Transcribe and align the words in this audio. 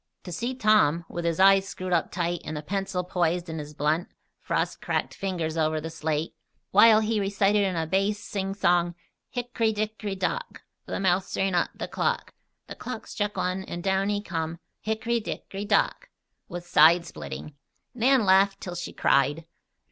To 0.23 0.31
see 0.31 0.55
Tom, 0.55 1.05
with 1.07 1.25
his 1.25 1.39
eyes 1.39 1.67
screwed 1.67 1.93
up 1.93 2.11
tight 2.11 2.41
and 2.43 2.57
the 2.57 2.63
pencil 2.63 3.03
poised 3.03 3.49
in 3.49 3.59
his 3.59 3.75
blunt, 3.75 4.09
frost 4.39 4.81
cracked 4.81 5.13
fingers 5.13 5.57
over 5.57 5.79
the 5.79 5.91
slate, 5.91 6.33
while 6.71 7.01
he 7.01 7.19
recited 7.19 7.61
in 7.61 7.75
a 7.75 7.85
base 7.85 8.17
sing 8.17 8.55
song: 8.55 8.95
"Hick'ry, 9.29 9.71
dick'ry, 9.71 10.15
dock 10.15 10.63
The 10.87 10.99
mouse 10.99 11.37
ran 11.37 11.53
up 11.53 11.69
the 11.75 11.87
clock, 11.87 12.33
The 12.65 12.73
clock 12.73 13.05
struck 13.05 13.37
one, 13.37 13.63
An' 13.65 13.81
down 13.81 14.09
he 14.09 14.23
come 14.23 14.57
Hick'ry, 14.83 15.19
dick'ry, 15.23 15.65
dock," 15.65 16.09
was 16.47 16.65
side 16.65 17.05
splitting. 17.05 17.53
Nan 17.93 18.25
laughed 18.25 18.59
till 18.59 18.73
she 18.73 18.93
cried. 18.93 19.45